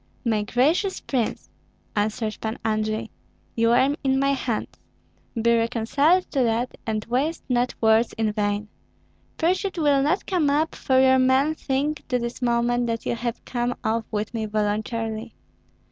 [0.25, 1.47] "My gracious prince,"
[1.95, 3.11] answered Pan Andrei,
[3.55, 4.69] "you are in my hands;
[5.39, 8.67] be reconciled to that, and waste not words in vain.
[9.37, 13.45] Pursuit will not come up, for your men think to this moment that you have
[13.45, 15.35] come off with me voluntarily.